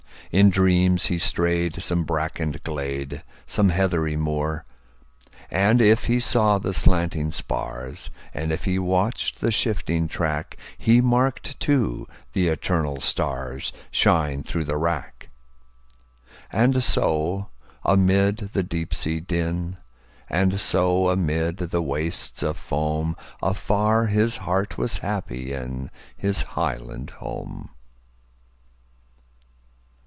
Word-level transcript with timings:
In 0.33 0.49
dreams 0.49 1.07
he 1.07 1.17
strayed 1.17 1.83
some 1.83 2.05
brackened 2.05 2.63
glade, 2.63 3.21
Some 3.45 3.67
heathery 3.67 4.15
moor. 4.15 4.63
And 5.49 5.81
if 5.81 6.05
he 6.05 6.21
saw 6.21 6.57
the 6.57 6.73
slanting 6.73 7.31
spars, 7.31 8.09
And 8.33 8.53
if 8.53 8.63
he 8.63 8.79
watched 8.79 9.41
the 9.41 9.51
shifting 9.51 10.07
track, 10.07 10.55
He 10.77 11.01
marked, 11.01 11.59
too, 11.59 12.07
the 12.31 12.47
eternal 12.47 12.99
starsShine 13.01 14.45
through 14.45 14.63
the 14.63 14.77
wrack. 14.77 15.27
And 16.49 16.81
so 16.81 17.49
amid 17.83 18.37
the 18.53 18.63
deep 18.63 18.93
sea 18.93 19.19
din, 19.19 19.75
And 20.29 20.61
so 20.61 21.09
amid 21.09 21.57
the 21.57 21.81
wastes 21.81 22.41
of 22.41 22.55
foam, 22.55 23.17
Afar 23.43 24.05
his 24.05 24.37
heart 24.37 24.77
was 24.77 24.99
happy 24.99 25.49
inHis 25.49 26.43
highland 26.55 27.09
home! 27.19 27.71